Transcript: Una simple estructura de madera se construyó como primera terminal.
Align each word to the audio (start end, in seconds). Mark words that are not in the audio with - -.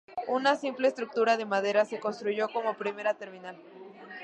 Una 0.35 0.53
simple 0.55 0.87
estructura 0.87 1.37
de 1.37 1.45
madera 1.45 1.85
se 1.85 1.99
construyó 1.99 2.49
como 2.51 2.75
primera 2.75 3.13
terminal. 3.19 3.61